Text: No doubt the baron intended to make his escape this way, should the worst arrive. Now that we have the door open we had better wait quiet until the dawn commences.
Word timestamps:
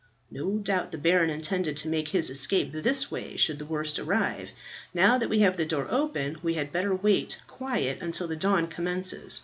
No 0.31 0.57
doubt 0.57 0.91
the 0.91 0.97
baron 0.97 1.29
intended 1.29 1.77
to 1.77 1.87
make 1.87 2.07
his 2.07 2.31
escape 2.31 2.71
this 2.73 3.11
way, 3.11 3.37
should 3.37 3.59
the 3.59 3.67
worst 3.67 3.99
arrive. 3.99 4.49
Now 4.95 5.19
that 5.19 5.29
we 5.29 5.41
have 5.41 5.57
the 5.57 5.63
door 5.67 5.85
open 5.91 6.37
we 6.41 6.55
had 6.55 6.73
better 6.73 6.95
wait 6.95 7.39
quiet 7.47 8.01
until 8.01 8.27
the 8.27 8.35
dawn 8.35 8.65
commences. 8.65 9.39